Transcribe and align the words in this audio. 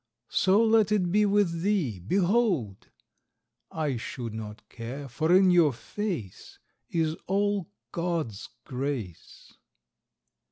So 0.31 0.63
let 0.65 0.91
it 0.91 1.11
be 1.11 1.27
with 1.27 1.61
thee, 1.61 1.99
behold!_ 1.99 2.85
I 3.71 3.97
should 3.97 4.33
not 4.33 4.67
care, 4.67 5.07
for 5.07 5.31
in 5.31 5.51
your 5.51 5.71
face 5.73 6.57
Is 6.89 7.15
all 7.27 7.69
GOD'S 7.91 8.49
grace. 8.65 9.53